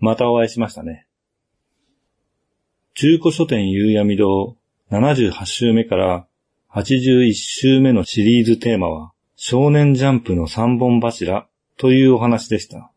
[0.00, 1.06] またお会いしましたね。
[2.94, 4.56] 中古書店夕闇堂
[4.90, 6.26] 78週目から
[6.72, 12.90] 81週目のシリーズテーマは少年ジャンプの3本柱というお話でした。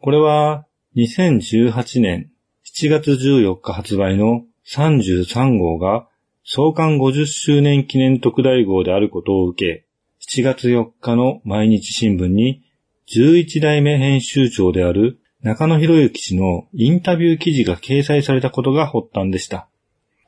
[0.00, 0.66] これは
[0.96, 2.30] 2018年
[2.64, 6.08] 7月14日発売の33号が
[6.44, 9.86] 創刊50周年記念特大号であることを受け、
[10.28, 12.62] 7月4日の毎日新聞に
[13.08, 19.68] 11代目編集長である中野博之氏のインタビュー記事が掲載されたことが発端でした。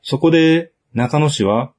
[0.01, 1.71] そこで中野氏は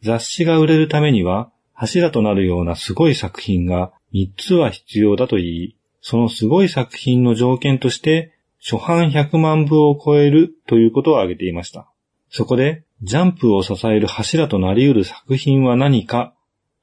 [0.00, 11.90] 雑誌が売れるためには柱となるようなすごい作品が3つは必要だと言い、そのすごい作品の条件として初版100万部を超えるということを挙げていました。
[12.30, 16.32] そこでジャンプを支える柱となり得る作品は何か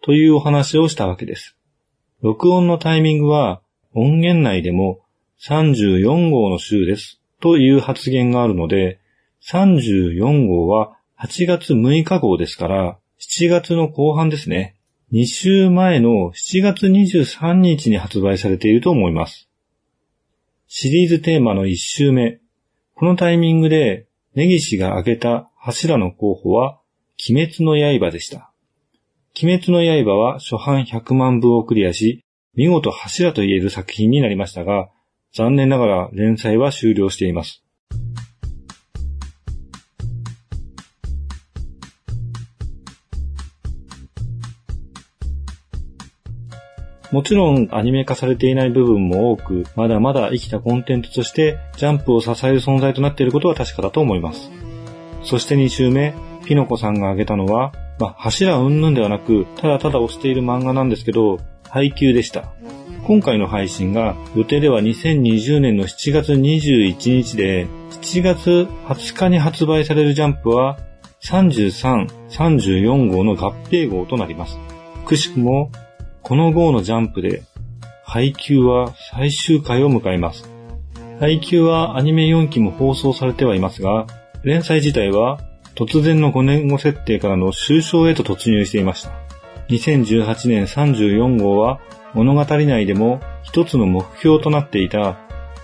[0.02, 1.56] というお話をしたわけです。
[2.22, 3.62] 録音のタイミングは
[3.94, 5.05] 音源内でも
[5.44, 9.00] 34号の週ですという発言があるので、
[9.44, 14.76] 34号は8月6日号ですから、7月の後半ですね。
[15.14, 19.48] 2週前の7月23日に発売されていると思います。
[20.68, 22.40] シリーズテーマの1週目。
[22.96, 26.80] このタイミングで、根岸が挙げた柱の候補は、
[27.30, 28.52] 鬼滅の刃でした。
[29.42, 32.24] 鬼滅の刃は初版100万部をクリアし、
[32.56, 34.90] 見事柱と言える作品になりましたが、
[35.36, 37.62] 残念ながら連載は終了しています。
[47.12, 54.50] もちろんアニメ化されていない部分も多く、まだまだ生きたコンテンツとしてジャンプを支える存在となっていることは確かだと思います。
[55.24, 56.14] そして2週目、
[56.46, 61.40] ピノコさんが挙げたのは、まあ、柱うんぬんではなく、ただただ推している漫画なんですけど、
[61.76, 62.54] 配給でした。
[63.04, 68.50] 今回の配信が予定では2020年の7月21日で、7月
[68.86, 70.80] 20日に発売されるジャンプは
[71.26, 74.58] 33、34号の合併号となります。
[75.06, 75.70] くしくも、
[76.22, 77.44] この号のジャンプで、
[78.06, 80.50] 配給は最終回を迎えます。
[81.20, 84.08] 配給はアニメ4期も放送されてはいますが、
[84.46, 85.42] 連載自体は
[85.76, 89.12] 突然の5年後設定からの終章へと突入していました。
[89.70, 91.80] 2018年34号は
[92.14, 95.18] 物語内でも一つの目標となっていた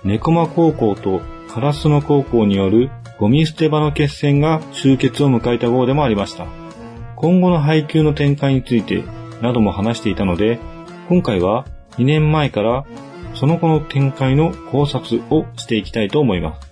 [0.03, 6.47] 猫間高校とカラスの高校によるゴミ捨て場の決戦が終結を迎えた号でもありました。
[7.15, 9.03] 今後の配給の展開について
[9.41, 10.59] なども話していたので、
[11.07, 11.65] 今回は
[11.97, 12.85] 2年前から
[13.35, 16.70] その後の展開の考察をしていきたいと思います。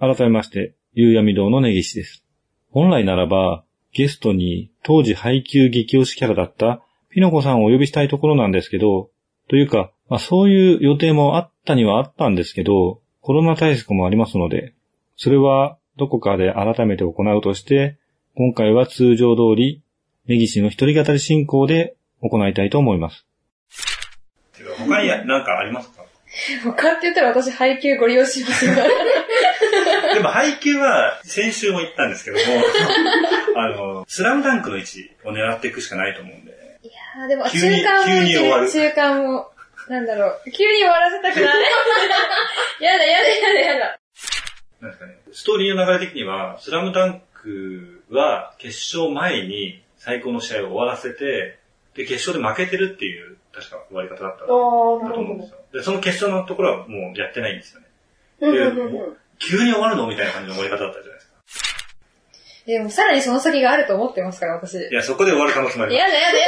[0.00, 2.22] 改めまして、夕闇堂の根岸です。
[2.70, 9.10] 本来ならば、ゲストに当時配給激推しキャラだったピノコさんをお呼びしたいところなんですけど、
[9.48, 14.74] というか、まあ、そういう予定もあったにはあったんですけど、コロナ対策もありますので、
[15.16, 17.98] それはどこかで改めて行うとして、
[18.36, 19.82] 今回は通常通り、
[20.26, 23.26] 根岸の一人語り進行で行いたいと思います。
[24.78, 26.04] 他に何かありますか？
[26.62, 28.74] 他って言ったら私配給ご利用しますよ。
[30.18, 32.42] でも配給は先週も言ったんですけども、
[33.56, 36.78] あの、スラムダンクの位置を狙っていくしかないと思うんで。
[36.82, 38.70] いやーでも中間も急に終わる。
[38.70, 39.50] 中間も、
[39.88, 41.44] なんだろう、急に終わらせたくない。
[42.82, 43.98] やだやだやだやだ。
[44.80, 51.58] なんですかね、ストーリーの流れ的には、スラムダンクは決勝前に最高の試合を終わらせて、
[51.94, 55.58] で、決勝で負けてるっていう、確か終わり方だったと思うんですよ。
[55.72, 57.86] で、その決勝のところはもうやってないんですよね。
[58.40, 58.72] で、
[59.38, 60.06] 急に終わるの？
[60.06, 61.34] みたいな感じの終わり方だったじゃないですか。
[62.66, 64.74] でもさらにその先があると思ってますから、私。
[64.74, 66.06] いや、そこで終わる可能性もあります。
[66.06, 66.44] やだやだや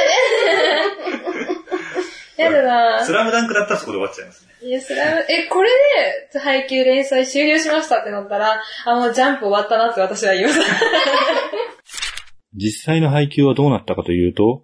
[2.49, 2.63] だやだ
[2.99, 4.51] なスラムダンクだったらそこで終わっちゃいますね。
[4.67, 5.69] いや、スラム、え、これ
[6.33, 10.59] で配給連載終了しましたってなったら、あ、もうジャンプ終わったなって私は言います。
[12.55, 14.63] 実際の配給はどうなったかというと、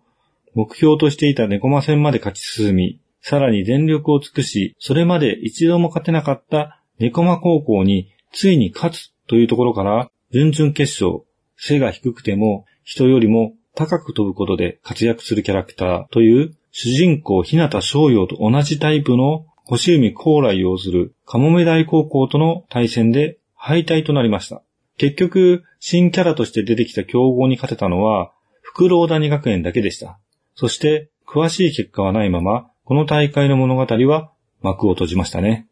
[0.53, 11.23] 目標としていた猫魔戦まで勝ち進み、さらに全力を尽くし、それまで一度も勝てなかった猫間高校についに勝つというところから、準々決勝、
[11.57, 24.61] 背が低くても人よりも高く飛ぶことで活躍するキャラクターという主人公日向翔陽と同じタイプの星海高来をするカモメ大高校との対戦で敗退となりました。
[24.97, 28.31] 結局、新キャラとして出てきた競合に勝てたのは、
[28.61, 30.19] 福老谷学園だけでした。
[30.55, 34.31] そして、詳しい結果はないまま、この大会の物語は
[34.61, 35.67] 幕を閉じましたね。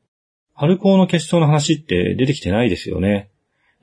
[0.57, 3.29] 春高の決勝の話って出てきてないですよね。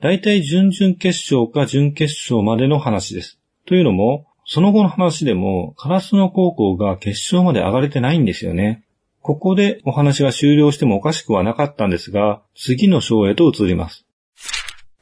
[0.01, 3.39] だいたい準々決勝か準決勝までの話です。
[3.67, 8.83] というのも、その後の話でも、カラスの高校が決勝まで上がれてないんですよね。
[9.21, 14.05] ここでお話が終了してもおかしくはなかったんですが、次の章へと移ります。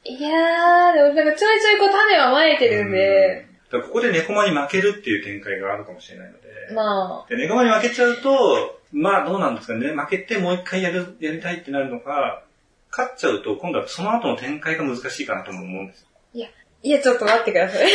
[0.04, 3.51] いやー、でもなんかちょいちょいこう種はまいてるんで。
[3.80, 6.74] ここで猫間に負けるっていう展開があるかもしれないので。
[6.74, 7.28] まあ。
[7.28, 9.92] で猫間に負けちゃうと、まあどうなんですかね。
[9.92, 12.42] 負けてもう一回やる、やりたいってなるのか、
[12.90, 16.06] 勝っちゃうと今度はその後の展開が難しいかなと思うんですよ。
[16.34, 16.48] いや、
[16.82, 17.86] いや、ちょっと待ってください。
[17.88, 17.90] い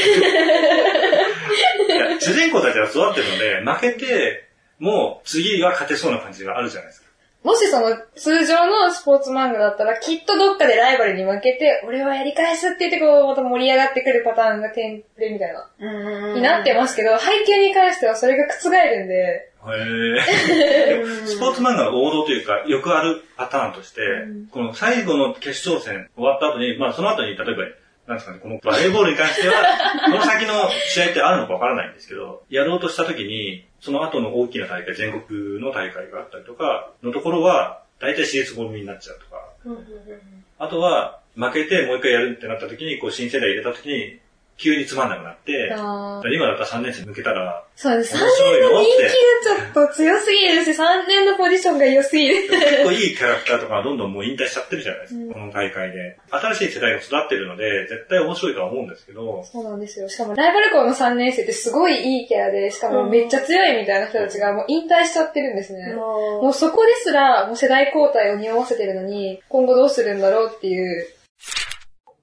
[1.90, 4.48] や主人公たちは育ってるので、負けて、
[4.80, 7.07] もう次は勝てそうな感じがあるじゃないですか。
[7.48, 19.14] もしその通常のスポーツ漫画だったら、きっとどっかでライバルに負けて、俺はやり返すって言ってこう、また盛り上がってくるパターンがテンプレみたいな、になってますけど、配球に関してはそれが覆るんで。
[19.16, 20.26] へ
[21.26, 24.02] スポーツ漫画の王道というか、よくあるパターンとして、
[24.52, 27.64] この最後の決勝戦終わった後に、まあその後に例えば
[28.08, 29.56] なんですかね、このバレーボールに関しては、
[30.10, 30.54] この先の
[30.88, 39.44] 試合ってあるのかわからないんですけど、やろうとした時に、その後の大きな大会、全国の大会があったりとか、のところは、大体 CS ゴミになっちゃうとか、
[40.58, 44.20] あとは、負けてもう一回やるってなった時に、こう新世代入れた時に、
[44.58, 45.70] 急につまんなくなって、
[46.34, 48.16] 今だったら3年生抜けたら、そうです。
[48.16, 49.10] 3年の人気が
[49.72, 52.50] ちょっと強すぎるし、3年のポジションが良すぎる。
[52.50, 56.18] 結構いいキャラクターとかどんどんもう引退しちゃってるじゃないですか、うん、この大会で。
[56.32, 59.44] 新しい世代が育ってるので、絶対面白いとは思うんですけど。
[59.44, 60.10] そうなんですよ。
[60.10, 65.92] しかもライバル校の3年生ってすごいいいキャラで、しかもめっちゃ強いみたいな人たちがもう引退しちゃってるんですね。
[65.92, 71.08] うん、もうそこですら、もう世代交代を匂わせてるのに、今後どうするんだろうっていう。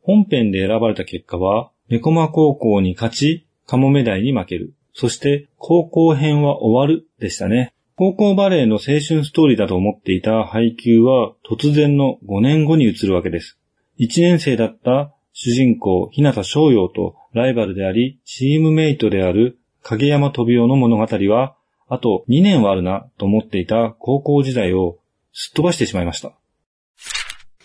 [0.04, 4.74] 本編で選ばれた結果は、猫間高校に勝ち、カモメダイに負ける。
[4.92, 7.72] そして、高校編は終わるでしたね。
[7.96, 13.56] 高校バレーの青春ストーリーだと思っていた配給は突然の5年後に移るわけです。
[13.98, 21.56] 1年生だった主人公、日向翔陽とライバルであり、チームメイトである影山飛雄の物語は、
[21.88, 24.98] あと2年はあるなと思っていた高校時代を
[25.32, 26.32] すっ飛ばしてしまいました。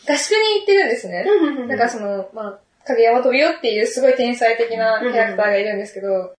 [0.09, 1.25] 合宿に行ってるんですね。
[1.67, 6.33] だからその、まあ、影山飛びよっていうすごい天才的なキャラクターがいるんですけど、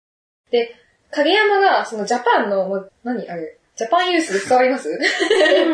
[0.51, 0.75] で、
[1.11, 4.89] 影山が、そのジャパンの、何あれ、ジャパンユースで伝わります？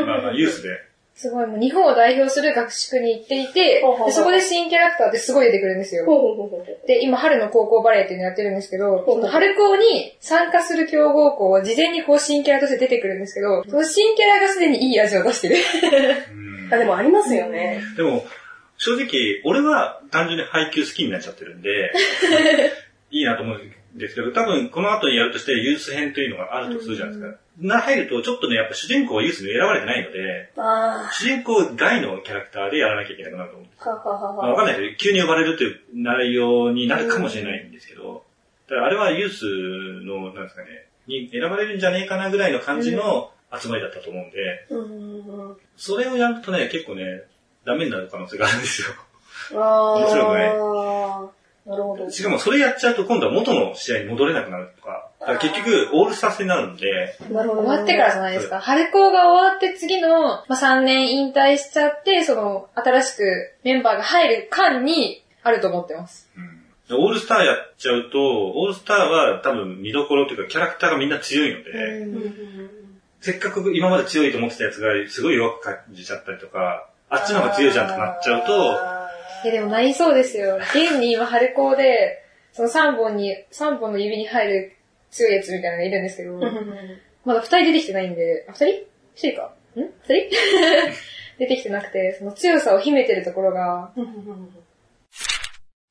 [0.06, 0.70] まあまあ、ユースで。
[1.16, 6.06] すごい、もう日本を代表する学宿に行っていて、でそこで新キャラクターってすごい出てくるんですよ。
[6.86, 15.56] で、今春の高校バレーっていうのやってるんですけど、その春高に参加する強豪校は事前にこう新キャラとして出てくるんですけど、その新キャラがすでにいい味を出してる。
[16.72, 17.82] あ、でもありますよね。
[17.96, 18.26] でも、
[18.78, 21.94] 正直、俺は単純に配給好きになっちゃってるんで、
[23.12, 27.38] いいなと思うんですけど、多分この後にやるとしてユース編というのがあるとするじゃないですか。
[27.60, 30.52] な、入ると、ちょっとね、やっぱ主人公はユースに選ばれてないので、
[31.14, 33.84] 主人公外のキャラクターでやらなきゃいけなくなると思うんです
[34.50, 38.26] わかんないけど、急に呼ばれるという内容になるかもしれないんですけど、
[38.68, 39.46] だからあれはユース
[40.06, 44.68] の、なんですかね、に選ばれるんじゃねえかなぐらいの感じの集まりだったと思うんで、
[45.78, 47.24] それをやるとね、結構ね、
[47.66, 48.88] ダメになる可能性があるんですよ。
[49.54, 51.36] あもちろんね。
[51.66, 52.10] なるほど。
[52.12, 55.10] しかもそれやっちゃうと今度は元の試合に戻れなくなるとか。
[55.20, 57.18] か結局、オールスター戦になるんで。
[57.32, 57.62] なるほど。
[57.64, 58.60] 終わってからじゃないですか。
[58.60, 63.24] 春高が終わって次の、まあ、3年引退しちゃって、その、新しく
[63.64, 66.30] メンバーが入る間にあると思ってます。
[66.38, 72.06] うん、オールスターやっちゃうと、オールスターは多分見どころというかキャラクターがみんな強いので、
[73.26, 78.54] せっかく今まで強いと思ってたやつがすごい弱く感じちゃったりとか、あっちの方が強いじゃんってなっちゃうと。
[79.46, 80.58] いやでもなりそうですよ。
[80.58, 82.22] 現に今、春高で、
[82.54, 84.74] その3本に、3本の指に入る
[85.10, 86.40] 強いやつみたいなのがいるんですけど、
[87.26, 88.78] まだ2人出てきてないんで、あ、2人 ?1
[89.16, 90.30] 人かん ?2 人？
[91.40, 93.92] 出てきてなくて、その強さを秘めてるところが。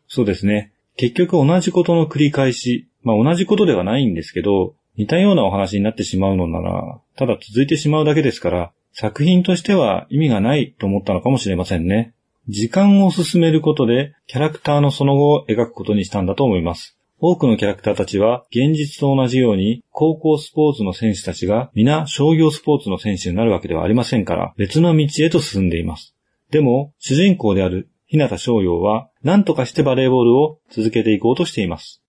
[0.07, 0.73] そうですね。
[0.97, 2.89] 結局同じことの繰り返し。
[3.03, 12.15] まあ同じことではないんですけど、似たようなお話になってしまうのなら、ただ続いてしまうだけですから、作品としては意味がないと思ったのかもしれませんね。
[12.49, 16.97] 時間を進めることでキャラクターのその後を描くことにしたんだと思います。
[17.19, 26.15] 多くのキャラクターたちは現実と同じように高校スポーツの選手たちが皆商業スポーツの選手になるわけではありませんから別の道へと進んでいます。
[26.51, 32.04] でも主人公である日向翔陽は何とかしてバレーボールを続けていこうとしています。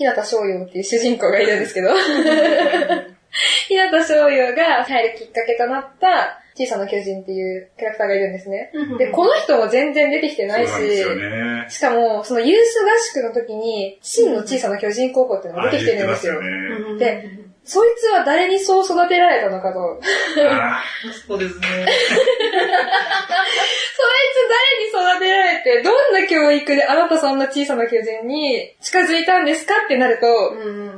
[0.00, 1.90] 日向翔陽っていう主人公がいるんですけど。
[3.68, 8.72] 日向翔陽が入るきっかけとなった小さな巨人っていうキャラクターがいるんですね。
[8.98, 16.40] で、この人も全然出てきてないし、ね、しかも、そのユース合宿の時に、真の小さな巨人高校っていうのが出てきてるんですよ。
[16.98, 17.28] で、
[17.70, 20.00] そいつは誰にそう育てられたのかと。
[20.50, 20.82] あ
[21.26, 21.68] そうですね。
[21.70, 21.86] そい
[24.32, 30.26] つ誰に育てられえて、どんな教育であなたそんな小さな巨人に近づいたんですかってなると、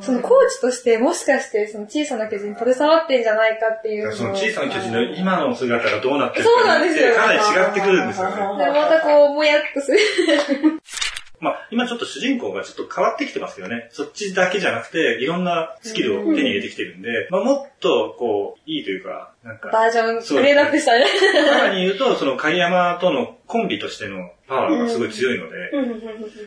[0.00, 8.36] そのコーチとしてもしかしてその小さな巨人に携わってんじゃないかっていうその小さな巨人の今の姿がどうなってるそうなんですよかなり違ってくるんですよね。
[8.64, 9.98] でまたこう、もやっとする。
[11.42, 13.88] まあ、今ちょっと主人公がちょっと変わってきてますよね。
[13.90, 21.04] そっちだけじゃなくて、いろんなスキルを手に入れてきてるんで、まあ、もっと、こう、いいというか、なんか、バージョン、グレードアップしたね。
[21.48, 25.72] さらに言うと、その影山とのコンビとしてのパワーがすごい強いので、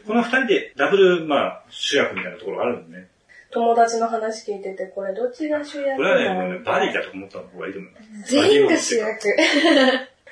[0.08, 3.10] この二人でダブル、まあ、主役みたいなところがあるんでね。
[3.52, 8.32] 友達の話聞いてて、これどっちが主役これはね、もうねバディだと思った方がいいと思います。
[8.32, 9.28] 全員が主役。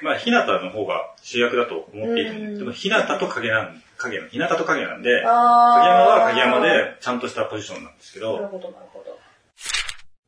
[0.02, 2.58] まあ、ひなたの方が主役だと思っていいと思う。
[2.58, 9.18] でも、ひなたと影なん、影の、ひなたと影なんで、影山は影山でちゃんとしたポジションなんですけど、なるほど、なるほど。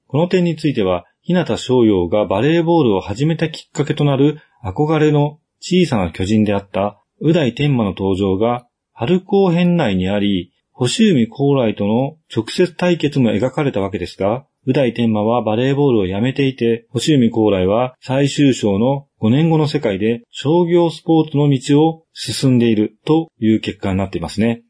[0.07, 24.63] この点については、日向翔陽がバレーボールを始めたきっかけとなる憧れの小さな巨人であった宇大天馬の登場が春高編内にあり、星海高来との直接対決も描かれたわけですが、宇大天馬はバレーボールをやめていて、星海高来は最終章の5年後の世界で商業スポーツの道を進んでいるという結果になっていますね。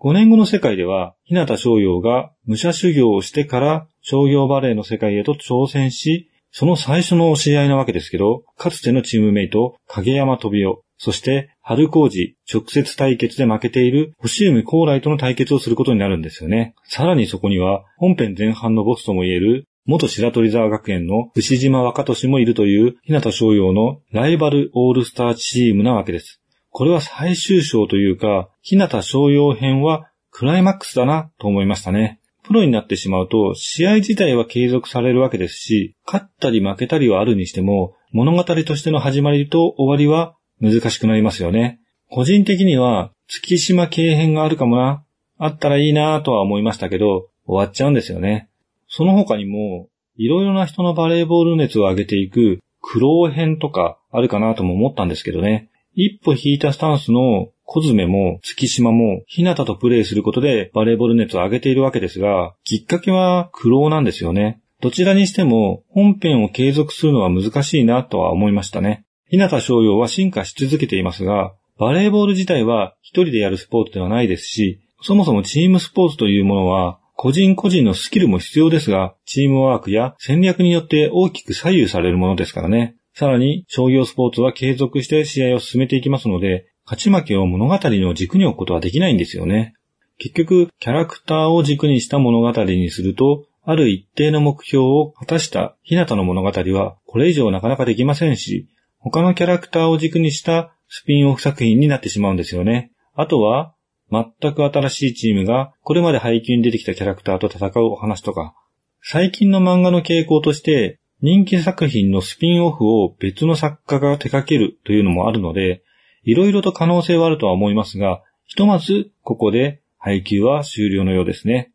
[0.00, 16.74] 5年後の世界では、日向翔陽が武者修行をしてから商業バレーの世界へと挑戦し、その最初の試合いなわけですけど、かつてのチームメイト、影山飛夫、そして春工事直接対決で負けている星海高来との対決をすることになるんですよね。
[16.84, 26.42] さらにそこには、本編前半のボスとも言える元白鳥沢学園の牛島若俊もいるという日向翔陽のライバルオールスターチームなわけです。
[26.70, 32.20] これは最終章というか、日向商用編はクライマックスだなと思いましたね。
[32.44, 41.80] プロになってしまうと、試合自体は継続されるわけですし、勝ったり負けたりはあるにしても、物語としての始まりと終わりは難しくなりますよね。
[42.10, 45.04] 個人的には、月島系編があるかもな、
[45.38, 48.48] あったらいいなとは思いましたけど、終わっちゃうんですよね。
[48.88, 55.70] その他にも、いろいろな人のバレーボール熱を上げていく苦労編とかあるかなとも思ったんですけどね。
[55.94, 64.60] 一歩引いたスタンスの小爪も月島も日向とプレイすることでバレーボール熱を上げているわけですが、きっかけは苦労なんですよね。
[64.80, 69.04] どちらにしても本編を継続するのは難しいなとは思いましたね。
[69.30, 82.94] 日向翔陽は進化し続けていますが、バレーボール自体は一人でやるスポーツではないですし、そもそもチームスポーツというものは個人個人のスキルも必要ですが、チームワークや戦略によって大きく左右されるものですからね。
[83.12, 89.74] さらに、商業スポーツは継続して試合を進めていきますので、勝ち負けを物語の軸に置くことはできないんですよね。
[90.18, 98.68] 結局、キャラクターを軸にした物語にすると、ある一定の目標を果たした日向の物語は、これ以上なかなかできませんし、
[99.00, 102.92] 他のキャラクターを軸にしたスピンオフ作品になってしまうんですよね。
[103.14, 103.74] あとは、
[104.10, 108.54] 全く新しいチームがこれまで配給に出てきたキャラクターと戦うお話とか、
[109.02, 115.82] 最近の漫画の傾向として人気作品のスピンオフを別の作家が手掛けるというのもあるので、
[116.22, 121.72] いろいろと可能性はあるとは思いますが、ひとまずここで配給は終了のようですね。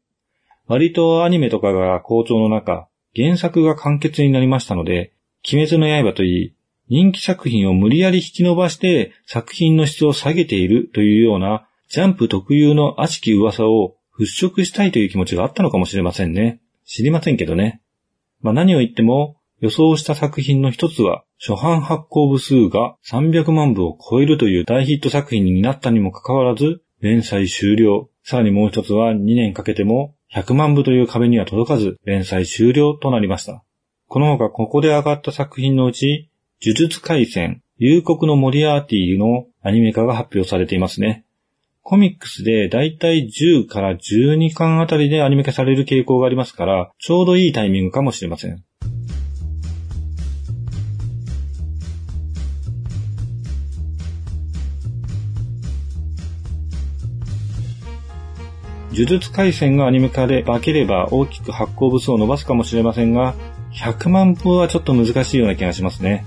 [0.67, 5.13] 割とアニメとかが好調の中、原作が完結になりましたので、
[5.51, 6.55] 鬼滅の刃といい、
[6.93, 16.61] 人気作品を無理やり引き伸ばして作品の質を下げているというようなジャンプ特有の悪しき噂を払拭したいという気持ちがあったのかもしれませんね。
[16.85, 17.81] 知りませんけどね。
[18.41, 28.11] まあ何を言っても予想した作品の一つは初版発行部数が300万部を超えるという大ヒット作品になったにもかかわらず連載終了。
[28.21, 33.63] さらにもう一つは2年かけても100万部という壁には届かず連載終了となりました。
[34.07, 36.29] この他ここで上がった作品のうち
[36.65, 41.25] 呪術回戦、幽国のモリアーティのアニメ化が発表されていますね。
[41.81, 48.63] コミックスでだいたい10から12巻あたりでアニメ化される傾向がありますから、ちょうどいいタイミングかもしれません。
[58.93, 63.35] 呪術回戦がアニメ化で化ければ大きく発行部数を伸ばすかもしれませんが、
[63.73, 66.25] 100万部はちょっと難しいような気がしますね。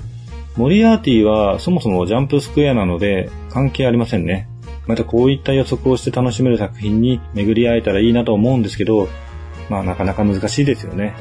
[0.57, 4.49] モリアーティはそもそもジャンプスクエアなので関係ありませんね。
[4.87, 9.09] またこういった予測をして楽しめる作品に巡り会えたらいいなと思うんですけど、
[9.69, 11.15] まあなかなか難しいですよね。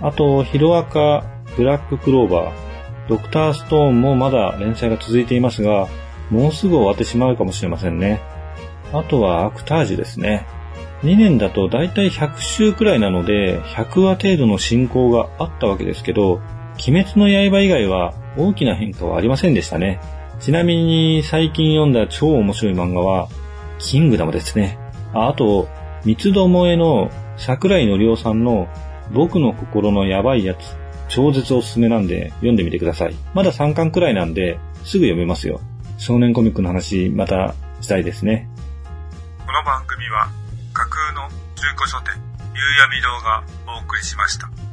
[0.00, 1.24] あと、ヒロアカ、
[1.56, 5.88] ブラッククローバー、ドクターストーンもまだ連載が続いていますが、
[6.30, 8.20] もうすぐ終わってしまうかもしれませんね。
[8.92, 10.46] あとはアクタージュですね。
[11.02, 16.40] 2年だとだいたい100週くらいなので、100話程度の進行があったわけですけど、
[16.86, 20.00] 鬼滅の刃以外は大きな変化はありませんでしたね。
[20.40, 23.28] ちなみに最近読んだ超面白い漫画は、
[23.78, 24.78] キングダムですね。
[25.12, 25.68] ああと、
[26.04, 28.68] 三つどもえの桜井のりおさんの
[29.12, 30.76] 僕の心のやばいやつ、
[31.08, 33.14] 超絶おすすめなんで読んでみてください。
[33.34, 35.60] まだ3巻くらいなんで、すぐ読めますよ。
[35.98, 38.48] 少年コミックの話、またしたいですね。
[39.44, 40.28] この番組は
[40.72, 42.14] 架空の中古書店、
[42.54, 43.42] 夕闇堂が
[43.80, 44.67] お送りしました。